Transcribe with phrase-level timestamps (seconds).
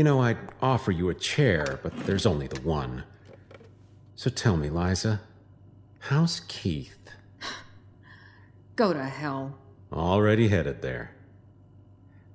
[0.00, 3.04] You know, I'd offer you a chair, but there's only the one.
[4.16, 5.20] So tell me, Liza,
[5.98, 7.10] how's Keith?
[8.76, 9.58] Go to hell.
[9.92, 11.10] Already headed there.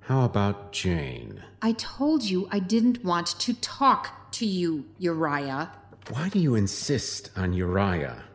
[0.01, 1.41] How about Jane?
[1.59, 5.71] I told you I didn't want to talk to you, Uriah.
[6.09, 8.25] Why do you insist on Uriah?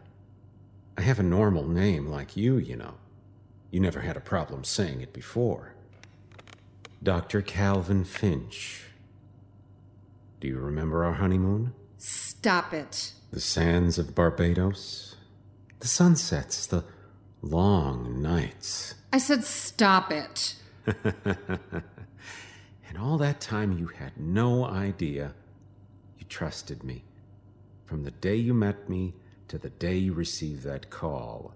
[0.99, 2.95] I have a normal name like you, you know.
[3.71, 5.77] You never had a problem saying it before.
[7.01, 7.43] Dr.
[7.43, 8.90] Calvin Finch.
[10.41, 11.75] Do you remember our honeymoon?
[11.99, 13.13] Stop it.
[13.31, 15.17] The sands of Barbados?
[15.81, 16.85] The sunsets, the
[17.43, 18.95] long nights.
[19.13, 20.55] I said stop it.
[20.87, 21.85] and
[22.99, 25.35] all that time you had no idea.
[26.19, 27.05] You trusted me.
[27.85, 29.15] From the day you met me
[29.49, 31.55] to the day you received that call.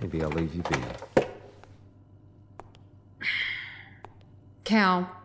[0.00, 0.76] Maybe I'll leave you be.
[4.64, 5.21] Cal,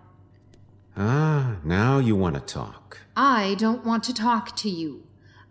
[0.99, 2.97] Ah, now you want to talk.
[3.15, 5.03] I don't want to talk to you.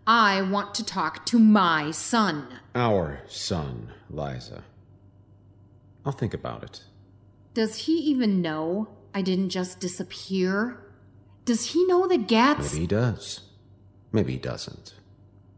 [0.05, 2.47] I want to talk to my son.
[2.75, 4.63] Our son, Liza.
[6.05, 6.83] I'll think about it.
[7.53, 10.83] Does he even know I didn't just disappear?
[11.45, 12.73] Does he know that Gats.
[12.73, 13.41] Maybe he does.
[14.11, 14.95] Maybe he doesn't.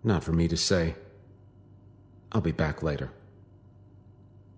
[0.04, 0.96] Not for me to say.
[2.32, 3.12] I'll be back later.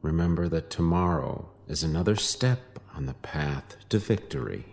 [0.01, 4.65] Remember that tomorrow is another step on the path to victory.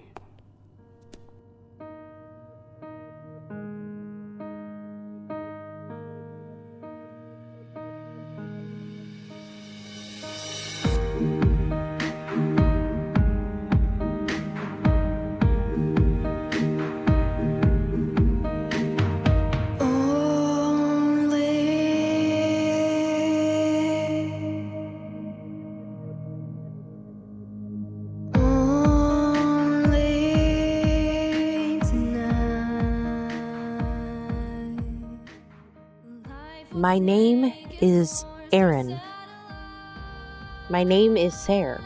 [40.79, 41.83] My name is Sarah.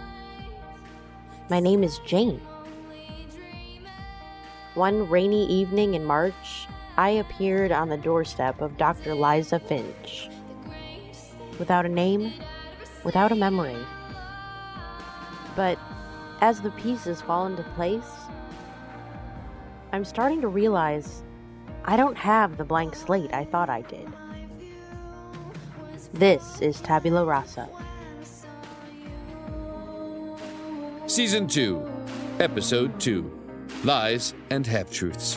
[1.48, 2.42] My name is Jane.
[4.74, 9.14] One rainy evening in March, I appeared on the doorstep of Dr.
[9.14, 10.28] Liza Finch.
[11.58, 12.34] Without a name,
[13.02, 13.82] without a memory.
[15.56, 15.78] But
[16.42, 18.12] as the pieces fall into place,
[19.94, 21.22] I'm starting to realize
[21.86, 24.06] I don't have the blank slate I thought I did.
[26.12, 27.70] This is Tabula Rasa.
[31.12, 31.86] Season 2,
[32.40, 33.30] Episode 2
[33.84, 35.36] Lies and Half Truths.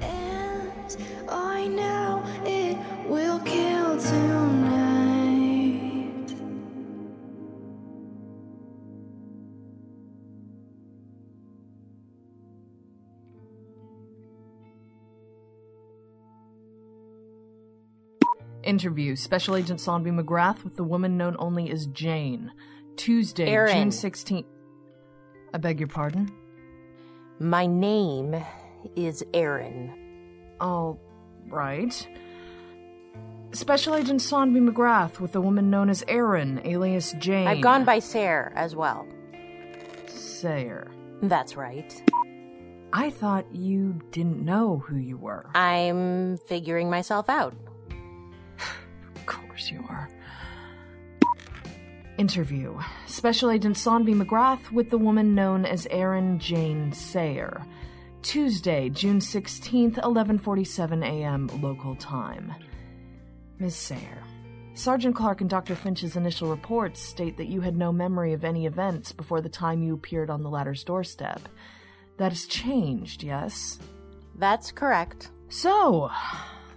[0.00, 0.96] And
[1.28, 4.74] I know it will kill tonight.
[18.62, 22.50] Interview Special Agent Sanvi McGrath with the woman known only as Jane.
[22.96, 23.90] Tuesday, Erin.
[23.90, 24.46] June 16th.
[25.54, 26.32] I beg your pardon?
[27.38, 28.34] My name
[28.96, 29.94] is Erin.
[30.60, 30.98] All
[31.48, 32.08] right.
[33.52, 37.46] Special Agent Sanvi McGrath with a woman known as Erin, alias Jane.
[37.46, 39.06] I've gone by Sarah as well.
[40.08, 40.90] Sayer.
[41.22, 42.02] That's right.
[42.92, 45.46] I thought you didn't know who you were.
[45.54, 47.54] I'm figuring myself out.
[49.14, 50.08] Of course you are.
[52.16, 57.66] Interview Special Agent Sanvi McGrath with the woman known as Erin Jane Sayer.
[58.22, 61.48] Tuesday, June 16th, 11:47 a.m.
[61.60, 62.54] local time.
[63.58, 63.74] Ms.
[63.74, 64.22] Sayer,
[64.74, 65.74] Sergeant Clark and Dr.
[65.74, 69.82] Finch's initial reports state that you had no memory of any events before the time
[69.82, 71.40] you appeared on the latter's doorstep.
[72.18, 73.80] That has changed, yes?
[74.36, 75.30] That's correct.
[75.48, 76.10] So,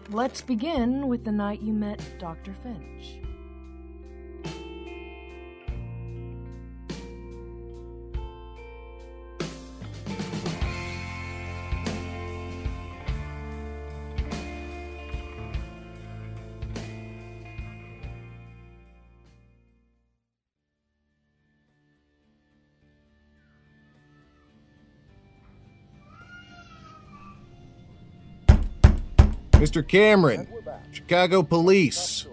[0.09, 2.55] let's begin with the night you met Dr.
[2.63, 3.26] Finch.
[29.57, 29.85] Mr.
[29.85, 30.47] Cameron,
[30.91, 32.27] Chicago Police.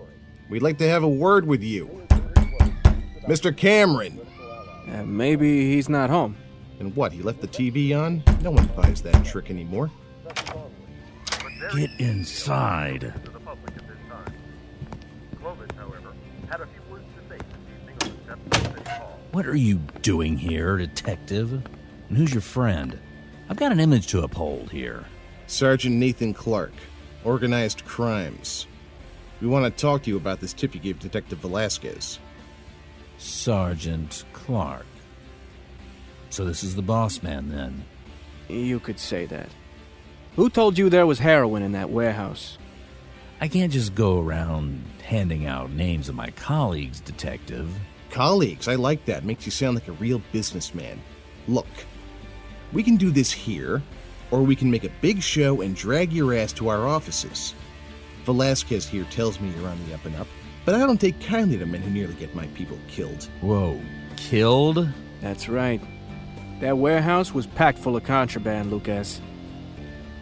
[0.50, 2.06] We'd like to have a word with you.
[3.26, 3.56] Mr.
[3.56, 4.20] Cameron.
[4.86, 6.36] Uh, maybe he's not home.
[6.80, 8.22] And what, he left the TV on?
[8.42, 9.90] No one buys that trick anymore.
[11.74, 13.14] Get inside.
[19.32, 21.52] What are you doing here, detective?
[22.08, 22.98] And who's your friend?
[23.48, 25.06] I've got an image to uphold here.
[25.46, 26.72] Sergeant Nathan Clark,
[27.24, 28.66] Organized Crimes.
[29.40, 32.18] We want to talk to you about this tip you gave Detective Velasquez.
[33.18, 34.86] Sergeant Clark.
[36.30, 37.84] So this is the boss man then?
[38.48, 39.48] You could say that.
[40.36, 42.58] Who told you there was heroin in that warehouse?
[43.40, 47.74] I can't just go around handing out names of my colleagues, Detective.
[48.10, 49.24] Colleagues, I like that.
[49.24, 51.00] Makes you sound like a real businessman.
[51.48, 51.66] Look,
[52.72, 53.82] we can do this here,
[54.34, 57.54] or we can make a big show and drag your ass to our offices.
[58.24, 60.26] Velasquez here tells me you're on the up and up,
[60.64, 63.28] but I don't take kindly to men who nearly get my people killed.
[63.42, 63.80] Whoa,
[64.16, 64.88] killed?
[65.20, 65.80] That's right.
[66.58, 69.20] That warehouse was packed full of contraband, Lucas.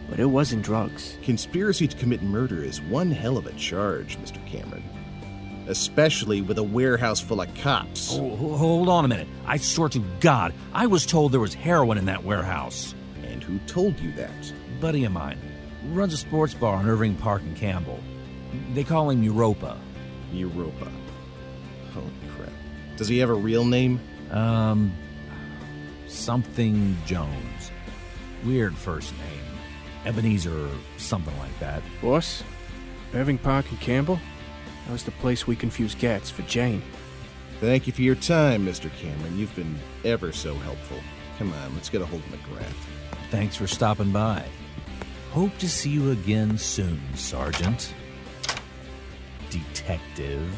[0.07, 1.17] But it wasn't drugs.
[1.23, 4.45] Conspiracy to commit murder is one hell of a charge, Mr.
[4.45, 4.83] Cameron.
[5.67, 8.13] Especially with a warehouse full of cops.
[8.13, 9.27] Oh, hold on a minute.
[9.47, 12.93] I swear to God, I was told there was heroin in that warehouse.
[13.43, 14.31] And who told you that?
[14.79, 15.39] buddy of mine
[15.91, 17.99] runs a sports bar in Irving Park in Campbell.
[18.73, 19.77] They call him Europa.
[20.33, 20.91] Europa.
[21.93, 22.49] Holy crap.
[22.97, 23.99] Does he have a real name?
[24.31, 24.93] Um,
[26.07, 27.71] something Jones.
[28.45, 29.45] Weird first name.
[30.05, 31.81] Ebenezer or something like that.
[32.01, 32.43] Boss?
[33.13, 34.19] Irving Park and Campbell?
[34.85, 36.83] That was the place we confused Gats for Jane.
[37.61, 38.91] Thank you for your time, Mr.
[38.97, 39.37] Cameron.
[39.37, 40.99] You've been ever so helpful.
[41.37, 43.12] Come on, let's get a hold of McGrath.
[43.33, 44.45] Thanks for stopping by.
[45.31, 47.91] Hope to see you again soon, Sergeant.
[49.49, 50.53] Detective.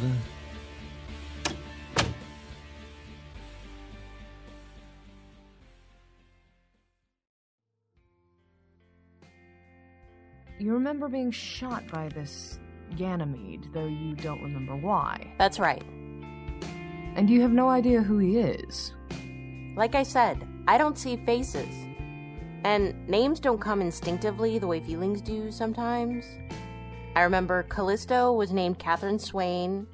[10.59, 12.59] You remember being shot by this
[12.97, 15.33] Ganymede, though you don't remember why.
[15.39, 15.85] That's right.
[17.15, 18.91] And you have no idea who he is.
[19.77, 21.84] Like I said, I don't see faces.
[22.65, 26.25] And names don't come instinctively the way feelings do sometimes.
[27.15, 29.85] I remember Callisto was named Catherine Swain,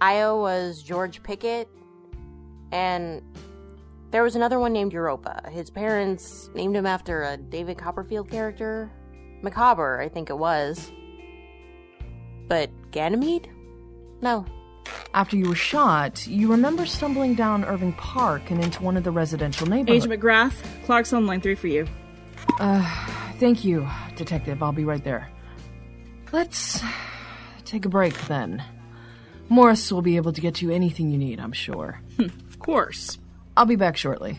[0.00, 1.68] Io was George Pickett,
[2.70, 3.20] and
[4.12, 5.42] there was another one named Europa.
[5.50, 8.92] His parents named him after a David Copperfield character.
[9.42, 10.92] Micawber, I think it was.
[12.46, 13.50] But Ganymede?
[14.20, 14.46] No.
[15.14, 19.10] After you were shot, you remember stumbling down Irving Park and into one of the
[19.10, 20.06] residential neighborhoods.
[20.06, 21.88] Agent McGrath, Clark's on line three for you.
[22.60, 24.62] Uh, thank you, Detective.
[24.62, 25.30] I'll be right there.
[26.32, 26.82] Let's
[27.64, 28.62] take a break then.
[29.48, 32.00] Morris will be able to get you anything you need, I'm sure.
[32.18, 33.18] Of course.
[33.56, 34.38] I'll be back shortly.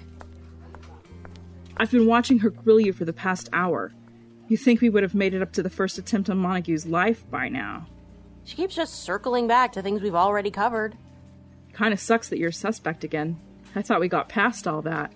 [1.78, 3.94] I've been watching her grill you for the past hour.
[4.48, 7.30] You think we would have made it up to the first attempt on Montague's life
[7.30, 7.88] by now.
[8.46, 10.96] She keeps just circling back to things we've already covered.
[11.74, 13.40] Kinda sucks that you're a suspect again.
[13.76, 15.12] I thought we got past all that.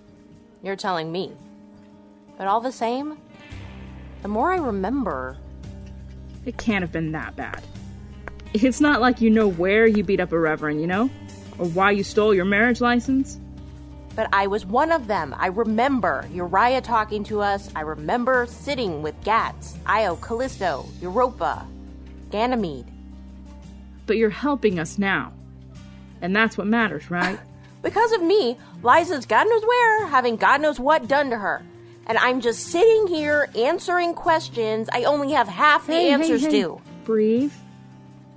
[0.62, 1.32] You're telling me.
[2.40, 3.18] But all the same,
[4.22, 5.36] the more I remember,
[6.46, 7.62] It can't have been that bad.
[8.54, 11.10] It's not like you know where you beat up a reverend, you know?
[11.58, 13.38] Or why you stole your marriage license.
[14.16, 15.34] but I was one of them.
[15.38, 17.68] I remember Uriah talking to us.
[17.76, 21.66] I remember sitting with Gats, Io, Callisto, Europa,
[22.30, 22.86] Ganymede.
[24.06, 25.34] But you're helping us now.
[26.22, 27.38] And that's what matters, right?
[27.82, 31.62] Because of me, Liza's God knows where, having God knows what done to her.
[32.10, 36.42] And I'm just sitting here answering questions I only have half the Hey, hey, answers
[36.42, 36.50] hey.
[36.62, 36.80] to.
[37.04, 37.52] Breathe.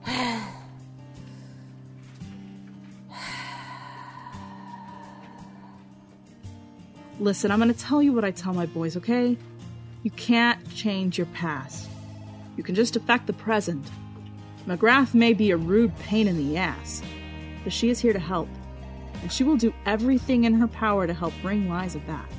[7.20, 9.36] Listen, I'm gonna tell you what I tell my boys, okay?
[10.04, 11.90] You can't change your past.
[12.56, 13.90] You can just affect the present.
[14.68, 17.02] McGrath may be a rude pain in the ass,
[17.64, 18.50] but she is here to help.
[19.24, 22.30] And she will do everything in her power to help bring Liza back.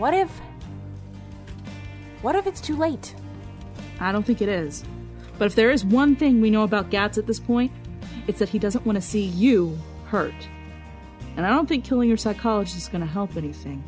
[0.00, 0.30] What if.
[2.22, 3.14] What if it's too late?
[4.00, 4.82] I don't think it is.
[5.36, 7.70] But if there is one thing we know about Gats at this point,
[8.26, 10.32] it's that he doesn't want to see you hurt.
[11.36, 13.84] And I don't think killing your psychologist is going to help anything.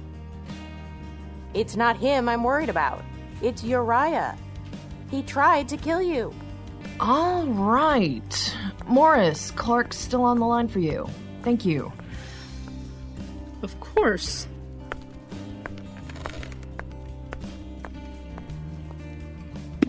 [1.55, 3.03] It's not him I'm worried about.
[3.41, 4.37] It's Uriah.
[5.11, 6.35] He tried to kill you.
[7.01, 8.57] All right.
[8.87, 11.09] Morris, Clark's still on the line for you.
[11.41, 11.91] Thank you.
[13.63, 14.47] Of course.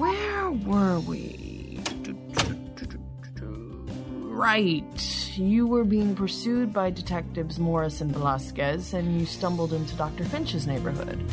[0.03, 1.79] Where were we?
[4.19, 5.31] Right.
[5.37, 10.25] You were being pursued by detectives Morris and Velasquez, and you stumbled into Dr.
[10.25, 11.23] Finch's neighborhood.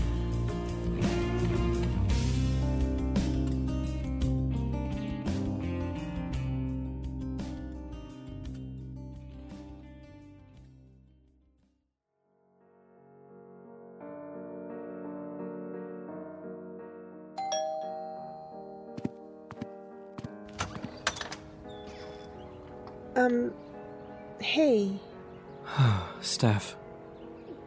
[23.21, 23.53] Um,
[24.41, 24.93] hey,
[26.23, 26.75] Steph.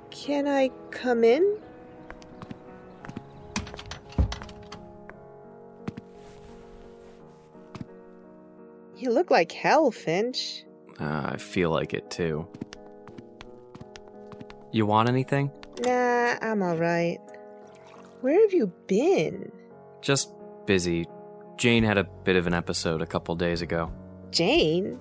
[0.09, 1.57] can I come in?
[8.97, 10.63] You look like hell, Finch.
[10.99, 12.47] Uh, I feel like it too.
[14.71, 15.51] You want anything?
[15.85, 17.19] Nah, I'm alright.
[18.21, 19.51] Where have you been?
[20.01, 20.33] Just
[20.65, 21.05] busy.
[21.57, 23.91] Jane had a bit of an episode a couple days ago.
[24.31, 24.99] Jane?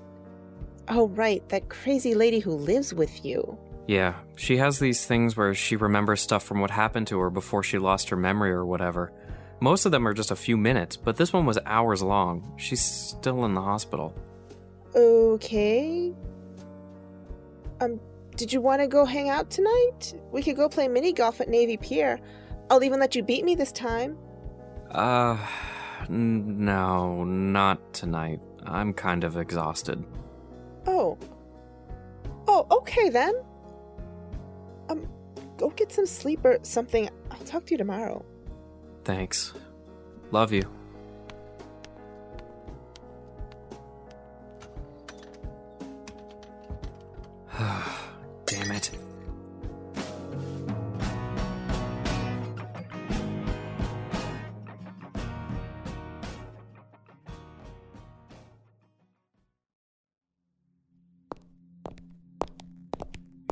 [0.89, 3.59] Oh, right, that crazy lady who lives with you.
[3.87, 7.63] Yeah, she has these things where she remembers stuff from what happened to her before
[7.63, 9.13] she lost her memory or whatever.
[9.61, 12.55] Most of them are just a few minutes, but this one was hours long.
[12.57, 14.15] She's still in the hospital.
[14.95, 16.13] Okay.
[17.81, 18.01] Um,
[18.37, 20.15] did you want to go hang out tonight?
[20.31, 22.21] We could go play mini golf at Navy Pier.
[22.71, 24.17] I'll even let you beat me this time.
[24.91, 25.37] Uh,
[26.09, 28.41] n- no, not tonight.
[28.65, 30.05] I'm kind of exhausted.
[30.87, 31.19] Oh.
[32.49, 33.35] Oh, okay then.
[34.89, 35.09] Um,
[35.57, 37.09] go get some sleep or something.
[37.31, 38.25] I'll talk to you tomorrow.
[39.05, 39.55] Thanks.
[40.31, 40.69] Love you.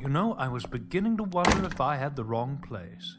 [0.01, 3.17] You know, I was beginning to wonder if I had the wrong place.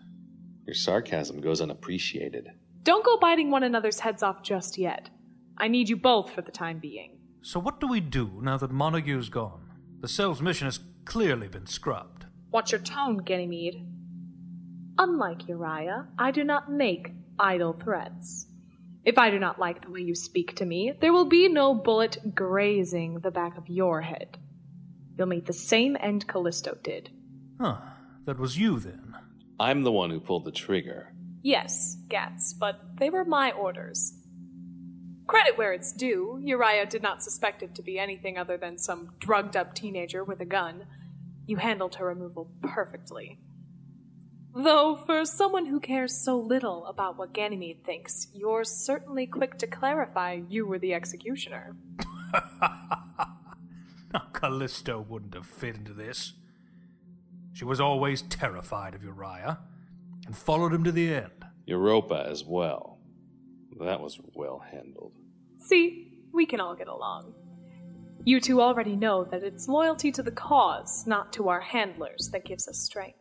[0.66, 2.48] Your sarcasm goes unappreciated.
[2.82, 5.08] Don't go biting one another's heads off just yet.
[5.56, 7.20] I need you both for the time being.
[7.40, 9.60] So, what do we do now that Montague's gone?
[10.00, 12.26] The cell's mission has clearly been scrubbed.
[12.50, 13.86] Watch your tone, Ganymede.
[14.98, 18.46] Unlike Uriah, I do not make idle threats.
[19.04, 21.74] If I do not like the way you speak to me, there will be no
[21.74, 24.38] bullet grazing the back of your head.
[25.16, 27.10] You'll meet the same end Callisto did.
[27.60, 27.78] Huh,
[28.24, 29.14] that was you then.
[29.60, 31.12] I'm the one who pulled the trigger.
[31.42, 34.14] Yes, Gats, but they were my orders.
[35.26, 39.12] Credit where it's due, Uriah did not suspect it to be anything other than some
[39.18, 40.86] drugged up teenager with a gun.
[41.46, 43.38] You handled her removal perfectly.
[44.54, 49.66] Though, for someone who cares so little about what Ganymede thinks, you're certainly quick to
[49.66, 51.74] clarify you were the executioner.
[54.14, 56.34] Now, Callisto wouldn't have fit into this.
[57.54, 59.58] She was always terrified of Uriah
[60.26, 61.44] and followed him to the end.
[61.66, 62.98] Europa as well.
[63.80, 65.12] That was well handled.
[65.58, 67.34] See, we can all get along.
[68.24, 72.44] You two already know that it's loyalty to the cause, not to our handlers, that
[72.44, 73.18] gives us strength.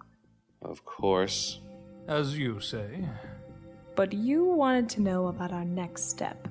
[0.61, 1.59] Of course.
[2.07, 3.05] As you say.
[3.95, 6.47] But you wanted to know about our next step.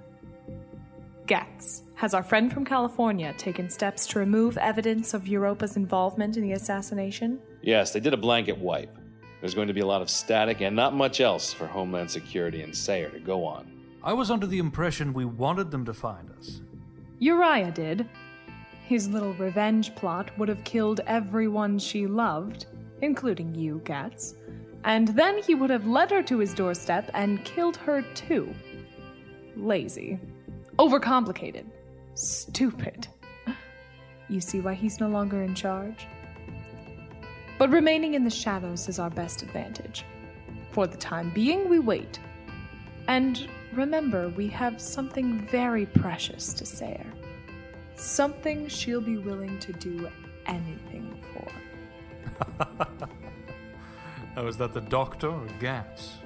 [1.26, 6.42] Gats, has our friend from California taken steps to remove evidence of Europa's involvement in
[6.42, 7.38] the assassination?
[7.60, 8.96] Yes, they did a blanket wipe.
[9.40, 12.62] There's going to be a lot of static and not much else for Homeland Security
[12.62, 13.70] and Sayer to go on.
[14.02, 16.62] I was under the impression we wanted them to find us.
[17.18, 18.08] Uriah did.
[18.86, 22.64] His little revenge plot would have killed everyone she loved,
[23.02, 24.36] including you, Gats.
[24.84, 28.54] And then he would have led her to his doorstep and killed her too.
[29.54, 30.18] Lazy.
[30.78, 31.66] Overcomplicated.
[32.20, 33.08] Stupid.
[34.28, 36.06] You see why he's no longer in charge?
[37.58, 40.04] But remaining in the shadows is our best advantage.
[40.70, 42.20] For the time being, we wait.
[43.08, 47.10] And remember, we have something very precious to Sayer.
[47.96, 50.08] Something she'll be willing to do
[50.46, 51.48] anything for.
[54.36, 56.19] Now, is that the doctor or Gats?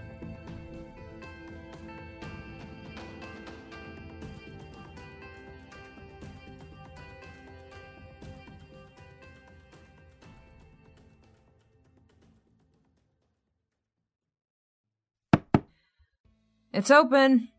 [16.75, 17.51] It's open.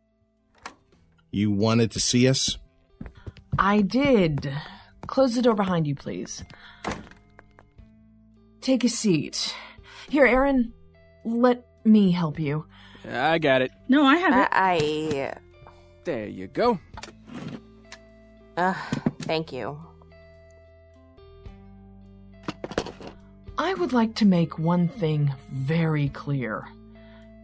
[1.31, 2.57] You wanted to see us?
[3.57, 4.51] I did.
[5.07, 6.43] Close the door behind you, please.
[8.59, 9.55] Take a seat.
[10.09, 10.73] Here, Erin,
[11.23, 12.65] let me help you.
[13.09, 13.71] I got it.
[13.87, 14.49] No, I have it.
[14.51, 15.33] I.
[16.03, 16.77] There you go.
[18.57, 18.73] Uh,
[19.21, 19.79] thank you.
[23.57, 26.67] I would like to make one thing very clear.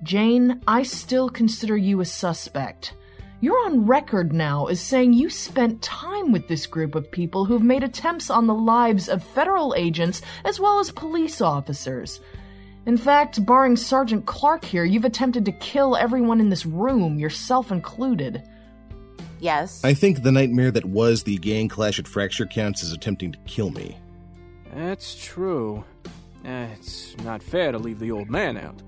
[0.03, 2.95] Jane, I still consider you a suspect.
[3.39, 7.63] You're on record now as saying you spent time with this group of people who've
[7.63, 12.19] made attempts on the lives of federal agents as well as police officers.
[12.85, 17.71] In fact, barring Sergeant Clark here, you've attempted to kill everyone in this room, yourself
[17.71, 18.43] included.
[19.39, 19.83] Yes.
[19.83, 23.39] I think the nightmare that was the gang clash at Fracture counts as attempting to
[23.47, 23.97] kill me.
[24.73, 25.83] That's true.
[26.45, 28.81] Eh, it's not fair to leave the old man out.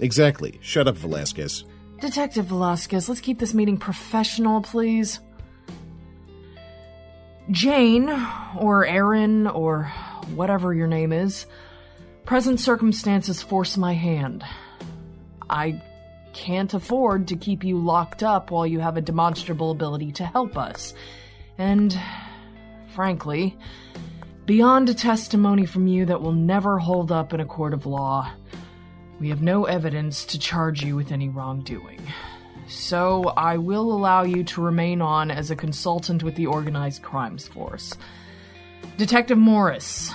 [0.00, 0.58] Exactly.
[0.62, 1.64] Shut up, Velasquez.
[2.00, 5.20] Detective Velasquez, let's keep this meeting professional, please.
[7.50, 8.08] Jane,
[8.58, 9.84] or Erin, or
[10.34, 11.46] whatever your name is,
[12.24, 14.44] present circumstances force my hand.
[15.48, 15.82] I
[16.32, 20.56] can't afford to keep you locked up while you have a demonstrable ability to help
[20.56, 20.94] us.
[21.58, 21.98] And,
[22.94, 23.58] frankly,
[24.46, 28.30] beyond a testimony from you that will never hold up in a court of law,
[29.20, 32.00] we have no evidence to charge you with any wrongdoing.
[32.66, 37.46] So I will allow you to remain on as a consultant with the Organized Crimes
[37.46, 37.94] Force.
[38.96, 40.10] Detective Morris.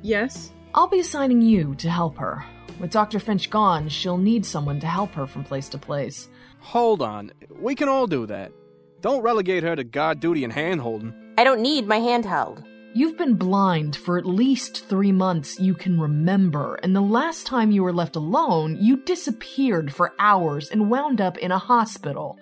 [0.00, 0.50] Yes?
[0.74, 2.44] I'll be assigning you to help her.
[2.80, 3.18] With Dr.
[3.18, 6.28] Finch gone, she'll need someone to help her from place to place.
[6.60, 7.32] Hold on.
[7.50, 8.52] We can all do that.
[9.00, 11.12] Don't relegate her to guard duty and handholding.
[11.36, 12.64] I don't need my handheld.
[12.94, 17.70] You've been blind for at least three months you can remember, and the last time
[17.70, 22.38] you were left alone, you disappeared for hours and wound up in a hospital.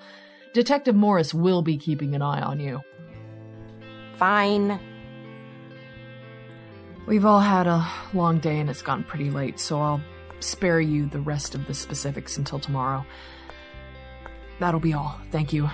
[0.54, 2.80] Detective Morris will be keeping an eye on you.
[4.16, 4.80] Fine.
[7.06, 10.00] We've all had a long day and it's gotten pretty late, so I'll
[10.40, 13.04] spare you the rest of the specifics until tomorrow.
[14.60, 15.20] That'll be all.
[15.30, 15.68] Thank you.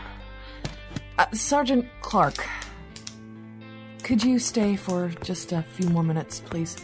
[1.18, 2.44] Uh, Sergeant Clark,
[4.12, 6.76] could you stay for just a few more minutes, please?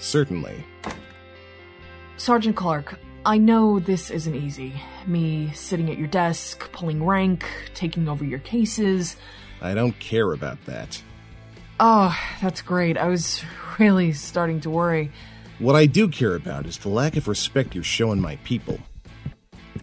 [0.00, 0.64] Certainly.
[2.16, 4.74] Sergeant Clark, I know this isn't easy.
[5.06, 9.14] Me sitting at your desk, pulling rank, taking over your cases.
[9.62, 11.00] I don't care about that.
[11.78, 12.98] Oh, that's great.
[12.98, 13.44] I was
[13.78, 15.12] really starting to worry.
[15.60, 18.80] What I do care about is the lack of respect you're showing my people.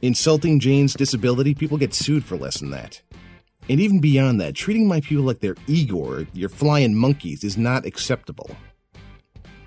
[0.01, 3.01] Insulting Jane's disability, people get sued for less than that.
[3.69, 7.86] And even beyond that, treating my people like they're Igor, your flying monkeys, is not
[7.86, 8.49] acceptable.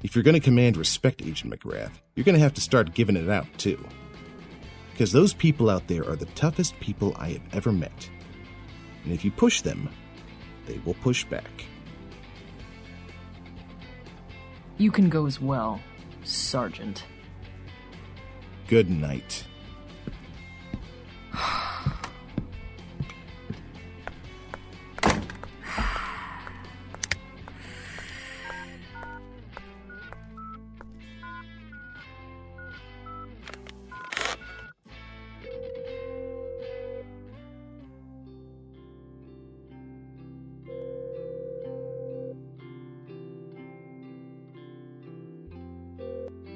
[0.03, 3.17] If you're going to command respect, Agent McGrath, you're going to have to start giving
[3.17, 3.79] it out, too.
[4.93, 8.09] Because those people out there are the toughest people I have ever met.
[9.05, 9.91] And if you push them,
[10.67, 11.65] they will push back.
[14.79, 15.81] You can go as well,
[16.25, 17.05] Sergeant.
[18.67, 19.45] Good night.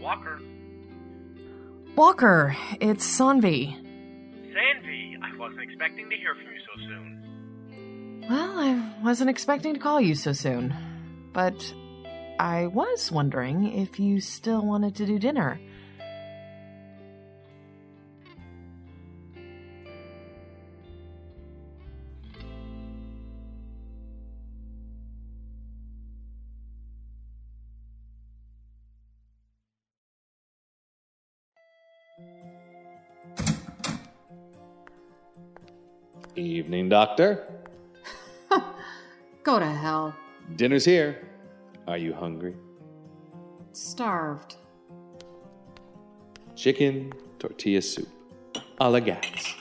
[0.05, 0.39] Walker.
[1.97, 3.75] Walker, it's Sanvi.
[4.53, 8.27] Sanvi, I wasn't expecting to hear from you so soon.
[8.29, 10.75] Well, I wasn't expecting to call you so soon.
[11.33, 11.73] But
[12.39, 15.59] I was wondering if you still wanted to do dinner.
[37.05, 37.47] Doctor.
[39.43, 40.17] Go to hell.
[40.57, 41.29] Dinner's here.
[41.87, 42.57] Are you hungry?
[43.73, 44.57] Starved.
[46.57, 48.09] Chicken tortilla soup.
[48.81, 49.55] A la Gats.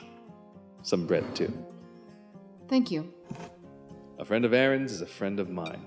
[0.84, 1.52] Some bread, too.
[2.70, 3.14] Thank you.
[4.20, 5.86] A friend of Erin's is a friend of mine.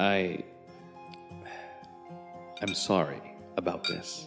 [0.00, 0.42] I.
[2.60, 3.22] I'm sorry
[3.56, 4.26] about this.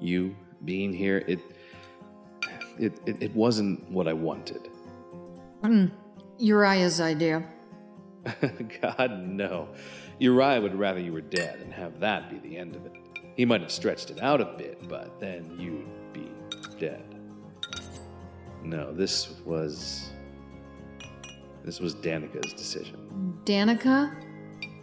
[0.00, 1.38] You being here, it.
[2.78, 4.68] It, it, it wasn't what I wanted.
[5.62, 5.90] Mm,
[6.38, 7.44] Uriah's idea.
[8.82, 9.68] God, no.
[10.18, 12.92] Uriah would rather you were dead and have that be the end of it.
[13.36, 16.30] He might have stretched it out a bit, but then you'd be
[16.78, 17.14] dead.
[18.62, 20.10] No, this was.
[21.64, 23.38] This was Danica's decision.
[23.44, 24.14] Danica?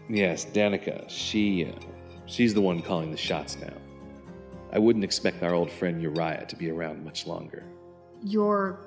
[0.10, 1.06] Yes, Danica.
[1.08, 1.66] She.
[1.66, 1.80] Uh,
[2.26, 3.74] she's the one calling the shots now.
[4.74, 7.64] I wouldn't expect our old friend Uriah to be around much longer.
[8.24, 8.80] You're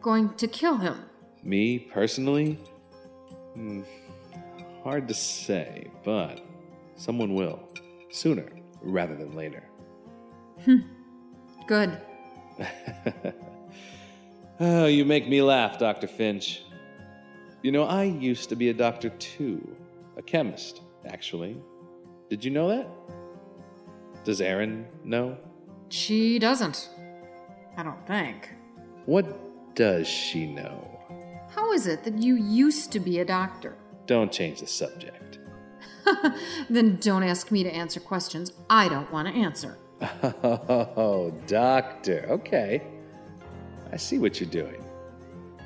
[0.00, 0.96] going to kill him.
[1.42, 2.58] Me, personally?
[3.54, 3.82] Hmm,
[4.82, 6.40] hard to say, but
[6.96, 7.60] someone will.
[8.10, 8.46] Sooner
[8.82, 9.62] rather than later.
[11.66, 11.98] Good.
[14.60, 16.06] oh, you make me laugh, Dr.
[16.06, 16.62] Finch.
[17.62, 19.76] You know, I used to be a doctor too.
[20.16, 21.56] A chemist, actually.
[22.28, 22.88] Did you know that?
[24.24, 25.36] Does Erin know?
[25.88, 26.90] She doesn't.
[27.76, 28.50] I don't think.
[29.06, 31.00] What does she know?
[31.54, 33.74] How is it that you used to be a doctor?
[34.06, 35.38] Don't change the subject.
[36.70, 39.78] then don't ask me to answer questions I don't want to answer.
[40.32, 42.26] Oh, doctor.
[42.28, 42.82] Okay.
[43.92, 44.82] I see what you're doing.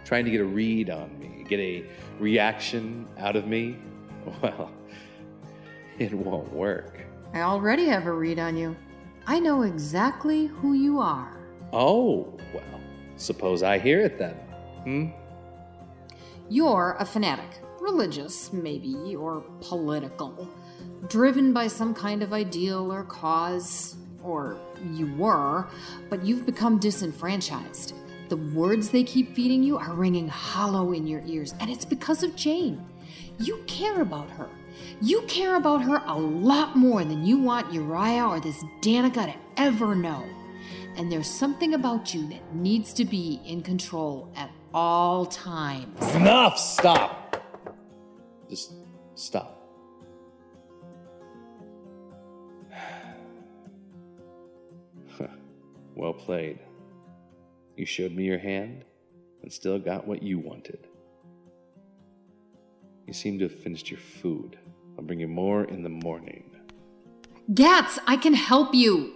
[0.05, 1.85] Trying to get a read on me, get a
[2.19, 3.77] reaction out of me.
[4.43, 4.73] Well,
[6.01, 6.99] it won't work.
[7.33, 8.75] I already have a read on you.
[9.25, 11.39] I know exactly who you are.
[11.73, 12.76] Oh, well,
[13.17, 14.35] suppose I hear it then.
[14.85, 15.07] Hmm?
[16.49, 20.49] You're a fanatic, religious, maybe, or political,
[21.09, 24.59] driven by some kind of ideal or cause, or
[24.93, 25.69] you were,
[26.09, 27.95] but you've become disenfranchised.
[28.29, 32.23] The words they keep feeding you are ringing hollow in your ears, and it's because
[32.23, 32.85] of Jane.
[33.39, 34.49] You care about her.
[35.01, 39.35] You care about her a lot more than you want Uriah or this Danica to
[39.57, 40.25] ever know.
[40.97, 46.15] And there's something about you that needs to be in control at all times.
[46.15, 46.59] Enough!
[46.59, 47.43] Stop!
[48.49, 48.73] Just
[49.15, 49.53] stop.
[55.95, 56.59] well played.
[57.77, 58.85] You showed me your hand
[59.43, 60.87] and still got what you wanted.
[63.07, 64.59] You seem to have finished your food.
[64.99, 66.51] I'll bring you more in the morning.
[67.55, 69.16] Gats, I can help you.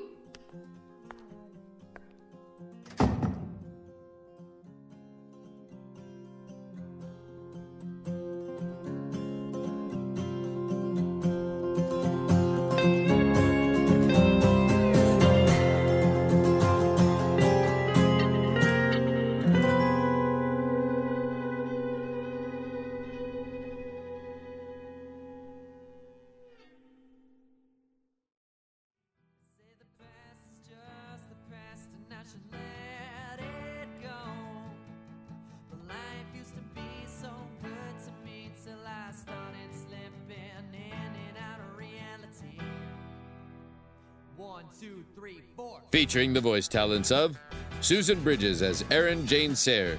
[45.91, 47.39] Featuring the voice talents of
[47.81, 49.99] Susan Bridges as Erin Jane Sayre,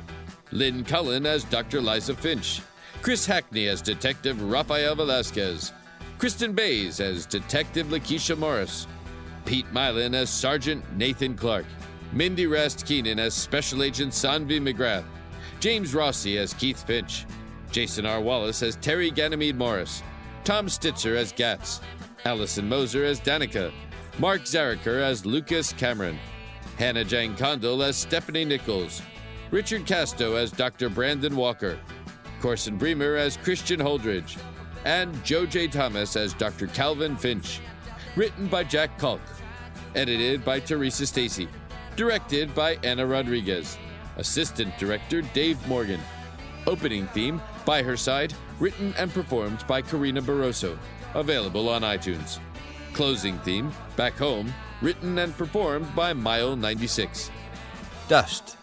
[0.52, 1.82] Lynn Cullen as Dr.
[1.82, 2.62] Liza Finch,
[3.02, 5.74] Chris Hackney as Detective Rafael Velasquez,
[6.18, 8.86] Kristen Bays as Detective Lakeisha Morris,
[9.46, 11.66] Pete Mylan as Sergeant Nathan Clark,
[12.14, 15.06] Mindy Rast Keenan as Special Agent Sanvi McGrath,
[15.60, 17.26] James Rossi as Keith Finch,
[17.72, 18.22] Jason R.
[18.22, 20.04] Wallace as Terry Ganymede Morris,
[20.44, 21.82] Tom Stitzer as Gats,
[22.26, 23.72] Allison Moser as Danica,
[24.19, 26.17] Mark Zariker as Lucas Cameron,
[26.78, 29.02] Hannah Jane Condell as Stephanie Nichols,
[29.52, 30.89] Richard Casto as Dr.
[30.89, 31.80] Brandon Walker,
[32.41, 34.38] Corson Bremer as Christian Holdridge,
[34.86, 35.67] and Joe J.
[35.67, 36.67] Thomas as Dr.
[36.67, 37.60] Calvin Finch.
[38.15, 39.21] Written by Jack Kalk.
[39.95, 41.47] Edited by Teresa Stacy.
[41.95, 43.78] Directed by Anna Rodriguez.
[44.17, 46.00] Assistant Director Dave Morgan.
[46.67, 50.78] Opening theme, By Her Side, written and performed by Karina Barroso.
[51.13, 52.39] Available on iTunes.
[52.93, 53.71] Closing theme,
[54.02, 57.30] Back Home, written and performed by Mile96.
[58.08, 58.58] Dust,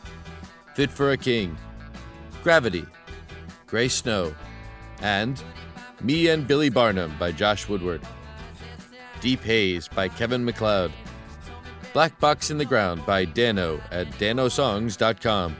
[0.74, 1.56] Fit for a King,
[2.42, 2.84] Gravity,
[3.68, 4.34] Gray Snow,
[5.00, 5.40] and
[6.00, 8.00] Me and Billy Barnum by Josh Woodward.
[9.20, 10.90] Deep Haze by Kevin MacLeod.
[11.92, 15.54] Black Box in the Ground by Dano at danosongs.com.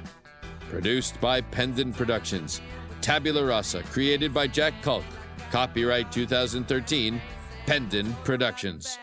[0.68, 2.60] Produced by Pendant Productions.
[3.00, 5.04] Tabula Rasa, created by Jack Kalk.
[5.52, 7.22] Copyright 2013,
[7.64, 8.98] Pendant Productions.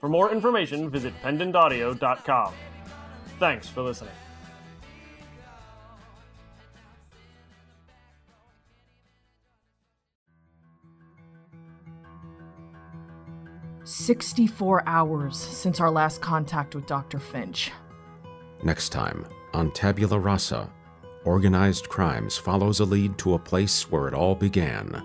[0.00, 2.54] For more information, visit pendantaudio.com.
[3.38, 4.12] Thanks for listening.
[13.84, 17.18] Sixty-four hours since our last contact with Dr.
[17.18, 17.72] Finch.
[18.62, 19.24] Next time
[19.54, 20.70] on Tabula Rasa,
[21.24, 25.02] organized crimes follows a lead to a place where it all began.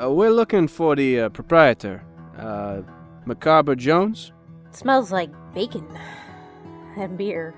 [0.00, 2.04] Uh, we're looking for the uh, proprietor,
[2.38, 2.82] uh,
[3.26, 4.32] Micawber Jones.
[4.72, 5.86] Smells like bacon
[6.96, 7.54] and beer.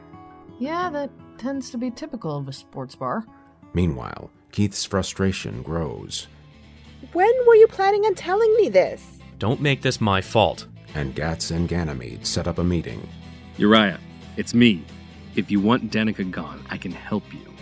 [0.58, 3.24] Yeah, that tends to be typical of a sports bar.
[3.74, 6.28] Meanwhile, Keith's frustration grows,
[7.12, 9.18] When were you planning on telling me this?
[9.38, 10.66] Don't make this my fault.
[10.94, 13.06] and Gats and Ganymede set up a meeting.
[13.58, 13.98] Uriah,
[14.38, 14.82] it's me.
[15.34, 17.52] If you want Danica gone, I can help you.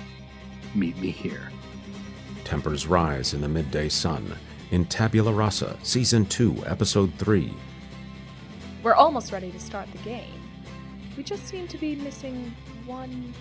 [0.76, 1.50] Meet me here.
[2.44, 4.36] Tempers rise in the midday sun
[4.70, 7.52] in Tabula Rasa, Season 2, Episode 3.
[8.84, 10.42] We're almost ready to start the game.
[11.16, 13.32] We just seem to be missing one